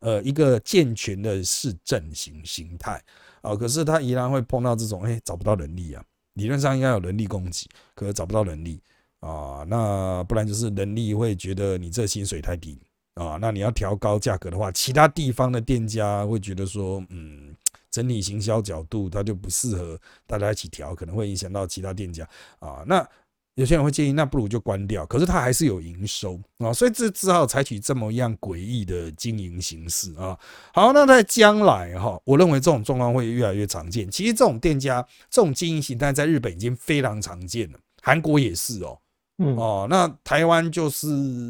[0.00, 3.02] 呃一个健全的市政型形态
[3.42, 3.56] 啊。
[3.56, 8.80] 可是它依然会碰到这种哎找不到人力啊，理论上应该有人力供给，可是找不到人力
[9.20, 12.78] 啊，那不然就是人力会觉得你这薪水太低。
[13.14, 17.54] 啊，那你要调高价格的话，其他地方的店家会觉得说，嗯，
[17.90, 22.82] 整体行销角度它就不适合大家一起调，可能会影响到其他店家啊。
[22.86, 23.08] 那
[23.54, 25.06] 有些人会建议，那不如就关掉。
[25.06, 30.36] 可是它还是有营收啊，所以这只好采取这么样诡异的经营形式啊。
[30.72, 34.10] 好，那在将来哈，我认为这种状况会越来越常见。
[34.10, 35.00] 其实这种店家
[35.30, 38.98] 这种经营形态在日本已经非常常见了，韩国也是哦。
[39.36, 41.08] 哦，那台湾就是，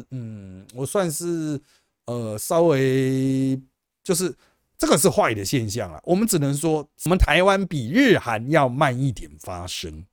[0.09, 1.61] 嗯，我算是
[2.05, 3.55] 呃稍微
[4.03, 4.35] 就是
[4.75, 6.01] 这个是坏的现象啊。
[6.03, 10.03] 我们只能说，我们台湾比日韩要慢一点发生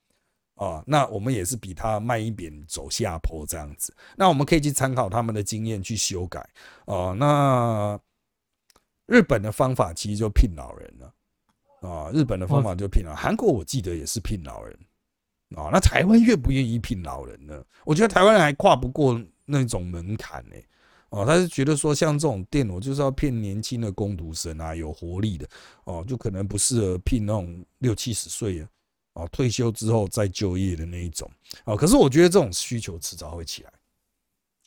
[0.56, 0.84] 啊。
[0.86, 3.94] 那我们也是比他慢一点走下坡这样子。
[4.16, 6.46] 那我们可以去参考他们的经验去修改
[6.84, 7.16] 哦。
[7.18, 7.98] 那
[9.06, 12.10] 日本的方法其实就聘老人了啊。
[12.12, 14.78] 日本的方法就聘老，韩国我记得也是聘老人。
[15.54, 17.62] 啊，那台湾愿不愿意聘老人呢？
[17.84, 20.56] 我觉得台湾人还跨不过那种门槛呢。
[21.10, 25.46] 哦，他是觉得说，像这种店，我就是要骗年轻的工读生啊，有活力的
[25.84, 28.66] 哦，就可能不适合聘那种六七十岁
[29.12, 31.30] 哦，退休之后再就业的那一种
[31.64, 31.76] 哦。
[31.76, 33.70] 可是我觉得这种需求迟早会起来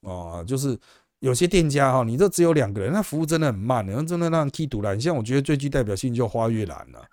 [0.01, 0.77] 哦，就是
[1.17, 4.99] 有些店家哈，你这只有两个人，那服务真的很慢，然后真的让人气堵了。
[4.99, 7.03] 像我觉得最具代表性就花月兰了。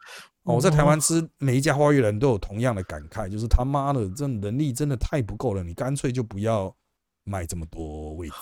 [0.45, 6.75] 哦，我在台湾吃每一家花月人都有同样的感慨，就是他妈的，这能力真的太不够了，你干脆就不要
[7.23, 8.35] 卖这么多位置。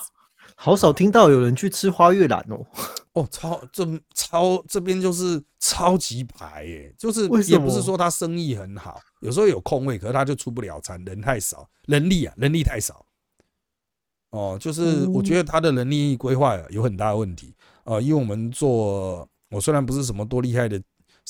[0.56, 2.64] 好少听到有人去吃花月兰哦。
[3.12, 3.84] 哦，超这
[4.14, 13.04] 超这边就是超级排耶，就是也不是说他生意很好，有时候有空位，可是他就出不了餐，人太少，人力啊，人力太少。
[14.30, 17.54] 哦，就是我觉得他的人力规划有很大的问题。
[17.84, 20.80] 呃，因为我们做，我虽然不是什么多厉害的。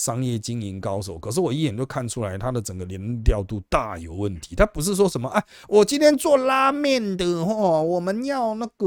[0.00, 4.56] 商业经营高手，可是我一眼就看出来他的整个连调度大有问题。
[4.56, 8.86] 他不是说什么哎，我今天做拉面的哦，我们要那个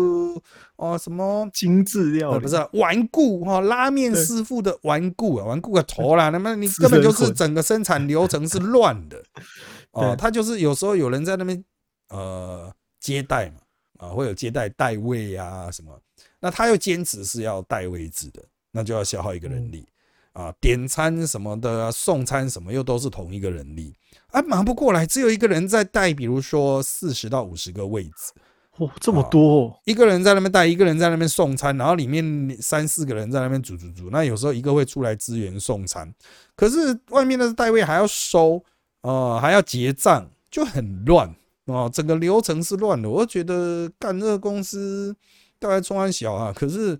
[0.75, 9.23] 哦什么精致料，不是顽固哈，拉面师傅的顽固啊，顽固个头啦，那么你根本就是整个生产流程是乱的
[9.93, 10.15] 哦。
[10.17, 11.63] 他就是有时候有人在那边
[12.09, 13.57] 呃接待嘛，
[13.99, 15.95] 啊会有接待代位啊什么，
[16.39, 19.85] 那他又坚持是要代位置的，那就要消耗一个人力。
[20.33, 23.93] 啊，点餐什么的，送餐什么又都是同一个人力，
[24.31, 28.33] 啊，忙不过来，只有一个人在带，比如说四十到五十个位置，
[28.77, 36.11] 哦，这么多，一个人在那边带，一个人在那边送餐，然后里面三四个人在那边煮煮煮，那有时候一个会出来支援送餐，
[36.55, 38.63] 可是外面的代位还要收，
[39.01, 41.31] 啊，还要结账，就很乱
[41.65, 45.15] 哦，整个流程是乱的，我觉得干这个公司
[45.59, 46.99] 大概中安小啊，可是。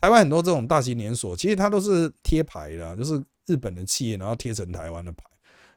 [0.00, 5.24] 台湾很多这种大型连锁，其实它都是贴牌的，就是日本的企业，然后贴成台湾的牌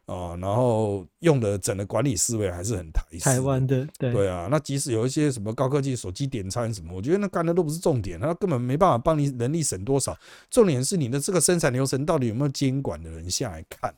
[0.06, 4.48] 啊，然后用的整个管理思维还是很台台湾的，对对啊。
[4.52, 10.18] 那即使有一些什么高科技手机点餐什么，我觉得那干的都不是重点，它根本没办法帮你人力省多少。
[10.50, 13.94] 重点是你的这个生产流程到底有没有监管的人下来看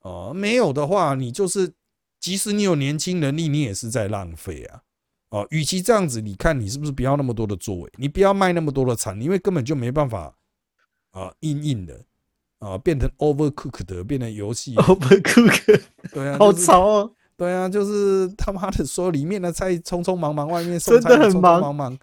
[0.00, 1.72] 哦，没有的话，你就是
[2.18, 4.82] 即使你有年轻能力，你也是在浪费啊。
[5.32, 7.90] 哦，与其这样子，你看你是不是不要那么多的座位？
[7.96, 10.34] 你不要卖那么多的餐，因为根本就没办法
[11.12, 12.04] 啊，硬硬的
[12.58, 15.80] 啊，变成 overcooked 的，变成游戏 overcooked，
[16.12, 21.98] 对啊，好潮哦，对啊，就是他妈的说里面的菜匆匆忙忙，外面收菜匆匆忙忙，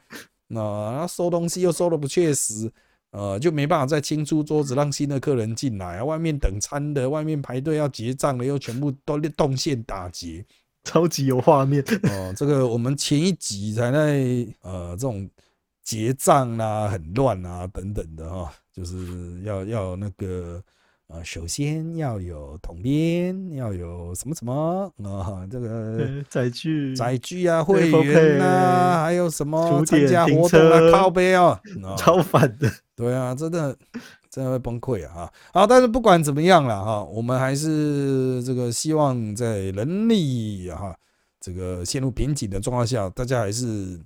[0.47, 0.59] 那
[0.91, 2.71] 然后收东西又收的不确实，
[3.11, 10.43] 呃，就没办法再清出桌子让新的客人进来，外面等餐的，外面排队要结账的又全部都动线打结。
[10.83, 12.33] 超级有画面哦！
[12.35, 15.29] 这个我们前一集才在呃，这种
[15.83, 20.63] 结账啊、很乱啊等等的哈，就是要要那个
[21.07, 31.59] 呃，首先要有统编，要有什么什么啊，这个载具、载具啊、会员啊，还有什么参加活动啊、靠背啊，
[31.97, 32.71] 超烦的。
[32.95, 33.77] 对啊，真的。
[34.31, 35.27] 真的会崩溃啊！
[35.51, 40.95] 好，但是不管怎么样了哈，我们还是这个希望在人力哈
[41.39, 43.99] 这个陷入瓶颈的状况下，大家还是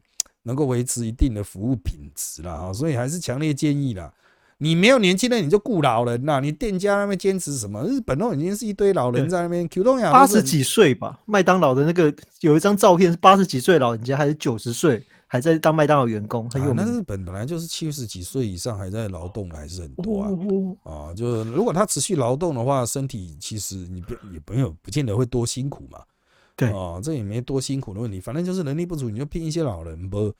[0.43, 2.71] 能够维持一定的服务品质了哈。
[2.71, 4.13] 所以还是强烈建议啦，
[4.59, 7.84] 你没有年轻人你就雇老人呐，你店家那边坚持什么？
[7.84, 15.05] 日本都已经是一堆老人在那边，Q 东八十几岁吧，麦当劳的那个有一张照片是八十几岁老人家还是九十岁？
[15.34, 16.75] 还在当麦当劳员工，很有名。
[16.75, 20.29] 那日本本来就是七十几岁以上还在劳动的还是很多啊。
[20.29, 25.97] 哦啊，就是如果他持续劳动的话，身体其实你不也没有不见得会多辛苦嘛。
[26.55, 30.31] 对啊，这也没多辛苦的问题，反正就是能力不足，你就聘一些老人不？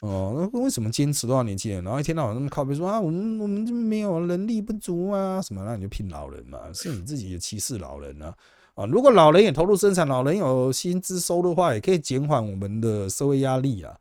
[0.00, 5.62] 哦，那为什么坚持多少年轻人，然后一天到晚那么靠背说啊，我们我们就没有能力不足啊什么？
[5.62, 8.34] 那你就聘老人嘛，是你自己也歧视老人啊。
[8.72, 13.94] 啊，如果老人也投入生产，老人有薪资收入的话，也可以减缓我们的社会压力啊。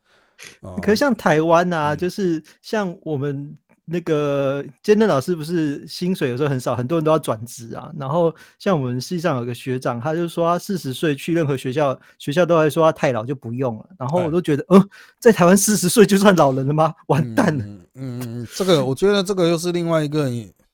[0.82, 7.92] 可是像台湾啊，就是像我们那个兼任老师，不是薪水有时候很少，很多人都要转职啊。
[7.98, 13.90] 然后像我们系上有个学长，他就说他四十岁去任何学校，学校都还说他太老就不用了。
[13.98, 16.94] 然后我都觉得，嗯，在台湾四十岁就算老人了吗？
[17.08, 17.66] 完蛋了。
[17.96, 20.30] 嗯，这个我觉得这个又是另外一个。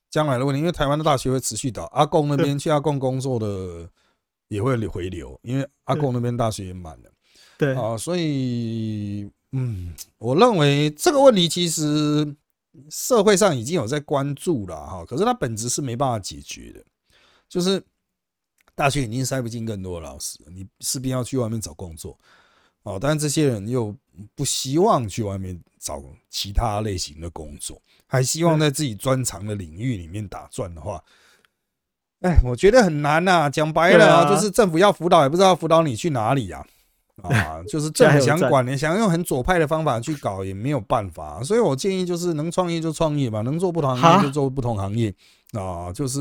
[0.09, 3.89] 将来的问题，因为台湾的大学会持续倒，阿贡那边去阿贡工作的
[4.47, 7.09] 也会回流，因为阿贡那边大学也满了。
[7.57, 12.35] 对啊，所以嗯，我认为这个问题其实
[12.89, 16.83] 社会上已经有在关注了哈，可是它本质是没办法解决的，
[17.47, 17.81] 就是
[18.73, 22.17] 大学已经塞不进更多的老师，你势必要去外面找工作
[22.81, 23.95] 哦，但是这些人又
[24.33, 27.79] 不希望去外面找其他类型的工作。
[28.07, 31.03] 还希望在自己专长的领域里面打转的话，
[32.21, 33.47] 哎，我觉得很难呐。
[33.49, 36.57] 讲白了，就是政府要辅导，也不知道辅导你去哪里呀。
[36.59, 36.67] 啊，
[37.67, 41.43] 就是 政府想管你，想用很左派的方法去搞，也没有办法。
[41.43, 45.13] 所以我建议就是能创业就创业吧，能做不同行业就做不同行业
[45.51, 45.91] 啊。
[45.91, 46.19] 就是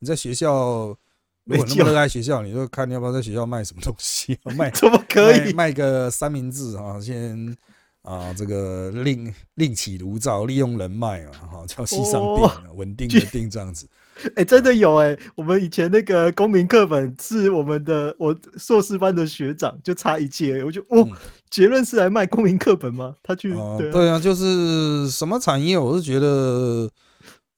[0.00, 0.96] 你在学校，
[1.44, 7.00] 如果那么热爱学校，你就看你要不要在学校卖什么东西，卖 怎么可以卖个三明治啊？
[7.00, 7.56] 先。
[8.02, 13.84] 啊，这个另另起炉灶，利用人脉啊，哈，叫西上定，稳定的定这样子。
[14.36, 21.06] 哎，真的有哎，我们以前那个公民课本是我们的，我硕士班的学长就差一届，我就哦，
[21.50, 23.14] 结论是来卖公民课本吗？
[23.22, 23.54] 他去
[23.92, 26.90] 对啊，就是什么产业，我是觉得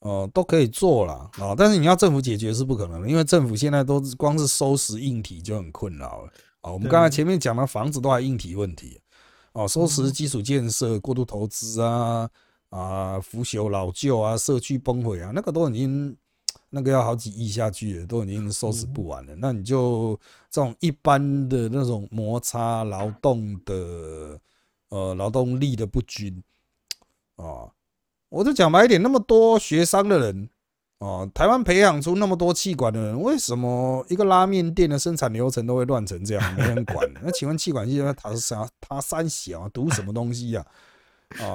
[0.00, 6.72] 哦都可以做啦啊，但是你要政府解决是不可能的，因为政府现在都光是收拾硬体就很困扰了啊。
[6.72, 9.00] 我们刚才前面讲的房子都还硬体问题。
[9.52, 12.28] 哦，收拾基础建设过度投资啊
[12.68, 16.14] 啊，腐朽老旧啊，社区崩毁啊，那个都已经
[16.70, 19.34] 那个要好几亿下去了，都已经收拾不完了。
[19.36, 20.18] 那你就
[20.50, 24.38] 这种一般的那种摩擦劳动的
[24.88, 26.42] 呃劳动力的不均
[27.36, 27.68] 啊，
[28.28, 30.50] 我就讲白一点，那么多学商的人。
[31.00, 36.54] 哦，台湾培养出那么多气管的人，为什么一个拉面店的生产流程都会乱成这样？
[36.56, 37.08] 没人管。
[37.22, 38.68] 那请问气管系他是啥？
[38.80, 40.60] 他三小读什么东西呀？
[40.60, 40.66] 啊，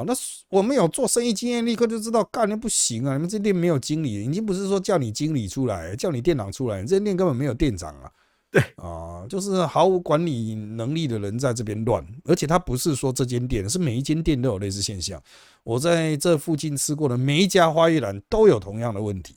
[0.06, 0.14] 那
[0.50, 3.14] 我们有做生意经验，立刻就知道干那不行啊！
[3.14, 8.12] 你们这店没有经理，已经不是说叫你经理出来，叫你店长出来，你这店根本没有店长啊。
[8.52, 15.20] 对啊，就是毫无管理能力的人在这边乱，而且他不是说这间店，是每一间店都有类似现象。
[15.64, 19.36] 我在这附近吃过的每一家花艺兰都有同样的问题，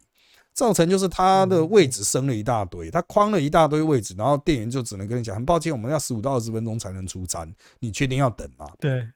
[0.52, 8.66] 造成就是他的位置升了一大堆，他框了一大堆位置，然后店员就只能跟你讲，很抱歉，我们要十五到二十分钟才能出餐，你确定要等吗？
[8.78, 9.08] 对，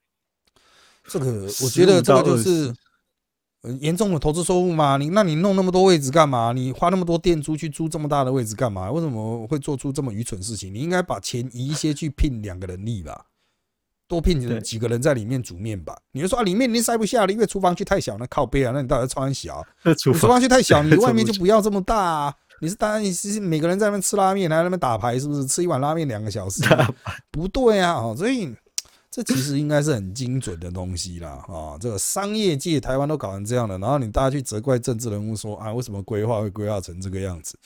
[1.10, 2.72] 这个我觉得这个就是。
[3.78, 4.96] 严重的投资收入嘛？
[4.96, 6.50] 你那你弄那么多位置干嘛？
[6.54, 8.90] 你花那么多店租去租这么大的位置干嘛？
[8.90, 10.72] 为什么会做出这么愚蠢事情？
[10.72, 13.26] 你应该把钱移一些去聘两个人力吧，
[14.08, 15.94] 多聘几个人在里面煮面吧。
[16.12, 19.62] 你就说啊，里面你塞不下了，因为厨房区太小，那靠背啊，那你到底超很小？
[20.02, 22.02] 厨房区太小， 你外面就不要这么大。
[22.02, 22.34] 啊。
[22.62, 25.44] 你是当然你是每个人在那边吃拉面，还在那边打牌，是不是？
[25.46, 26.62] 吃一碗拉面两个小时？
[27.30, 28.54] 不对啊，哦，所以。
[29.10, 37.58] 这其实应该是很精准的东西啦，啊，这个商业界台湾都搞成这样的，然后你大家去责怪政治人物说啊，为什么规划会规划成这个样子？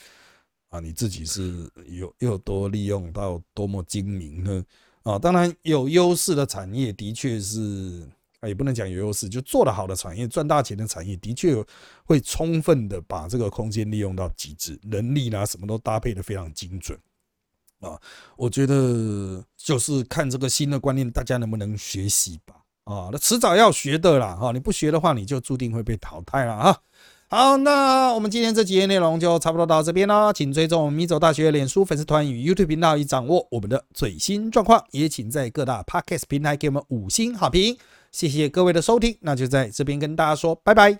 [0.71, 4.65] 啊，你自己是有又多利用到多么精明呢？
[5.03, 8.09] 啊，当然有优势的产业的确是，
[8.41, 11.55] 啊，也不能讲有优势，就做得好的产业、赚大钱的产业，的确
[12.07, 16.99] 会充分的把这个空间利用到极致，人力啦什么都搭配的非常精准。
[17.81, 18.01] 啊，
[18.37, 22.55] 我觉得就是看这个新的观念，大家能不能学习吧？
[22.85, 26.79] 啊，那迟早要学的啦，哈，你不学的话，你就注定会被淘汰了啊。
[27.29, 34.85] 好，那我们今天这几页内容就差不多到这边了，请追踪米走大学脸书粉丝团与 YouTube 频道，以掌握我们的最新状况。
[34.91, 37.77] 也请在各大 Podcast 平台给我们五星好评，
[38.13, 39.17] 谢谢各位的收听。
[39.21, 40.99] 那就在这边跟大家说拜拜，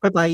[0.00, 0.28] 拜拜。